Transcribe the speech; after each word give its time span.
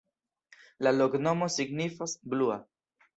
La 0.87 0.93
loknomo 0.95 1.49
signifas: 1.57 2.17
blua. 2.35 2.57